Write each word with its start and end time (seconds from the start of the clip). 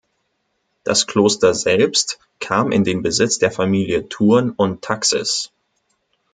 Das 0.83 1.05
Kloster 1.05 1.53
selbst 1.53 2.17
kam 2.39 2.71
in 2.71 2.83
den 2.83 3.03
Besitz 3.03 3.37
der 3.37 3.51
Familie 3.51 4.09
Thurn 4.09 4.49
und 4.49 4.81
Taxis. 4.81 5.51